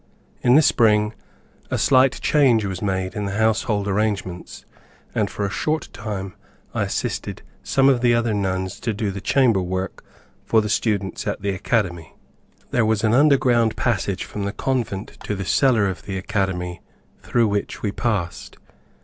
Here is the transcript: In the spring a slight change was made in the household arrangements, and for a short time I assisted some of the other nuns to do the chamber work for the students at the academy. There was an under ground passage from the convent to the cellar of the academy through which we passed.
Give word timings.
In 0.41 0.55
the 0.55 0.63
spring 0.63 1.13
a 1.69 1.77
slight 1.77 2.19
change 2.21 2.65
was 2.65 2.81
made 2.81 3.13
in 3.13 3.25
the 3.25 3.37
household 3.37 3.87
arrangements, 3.87 4.65
and 5.13 5.29
for 5.29 5.45
a 5.45 5.51
short 5.51 5.89
time 5.93 6.33
I 6.73 6.85
assisted 6.85 7.43
some 7.61 7.87
of 7.87 8.01
the 8.01 8.15
other 8.15 8.33
nuns 8.33 8.79
to 8.79 8.95
do 8.95 9.11
the 9.11 9.21
chamber 9.21 9.61
work 9.61 10.03
for 10.43 10.59
the 10.59 10.69
students 10.69 11.27
at 11.27 11.43
the 11.43 11.51
academy. 11.51 12.15
There 12.71 12.83
was 12.83 13.03
an 13.03 13.13
under 13.13 13.37
ground 13.37 13.75
passage 13.77 14.23
from 14.23 14.43
the 14.43 14.53
convent 14.53 15.19
to 15.25 15.35
the 15.35 15.45
cellar 15.45 15.87
of 15.87 16.01
the 16.07 16.17
academy 16.17 16.81
through 17.21 17.49
which 17.49 17.83
we 17.83 17.91
passed. 17.91 18.57